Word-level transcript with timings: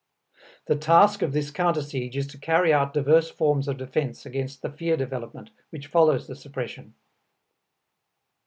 The 0.65 0.75
task 0.75 1.21
of 1.21 1.31
this 1.31 1.51
counter 1.51 1.83
siege 1.83 2.17
is 2.17 2.25
to 2.29 2.39
carry 2.39 2.73
out 2.73 2.91
diverse 2.91 3.29
forms 3.29 3.67
of 3.67 3.77
defense 3.77 4.25
against 4.25 4.63
the 4.63 4.71
fear 4.71 4.97
development 4.97 5.51
which 5.69 5.85
follows 5.85 6.25
the 6.25 6.35
suppression. 6.35 6.95